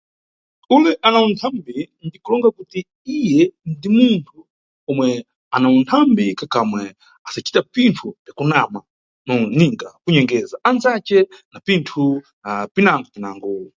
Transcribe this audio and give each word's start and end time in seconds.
Ule 0.75 0.91
ana 1.07 1.19
uthambi 1.29 1.75
ndi 2.05 2.17
kulonga 2.23 2.49
kuti 2.57 2.79
iye 3.15 3.43
ndi 3.71 3.87
munthu 3.97 4.37
ana 5.55 5.67
uthambi 5.79 6.25
kakamwe, 6.39 6.83
asacita 7.27 7.61
pinthu 7.73 8.07
piyakunama 8.23 8.79
ninga 9.57 9.89
kunyengeza 10.03 10.55
andzace 10.67 11.17
na 11.51 11.57
pinthu 11.67 12.01
pinangopingango. 12.73 13.51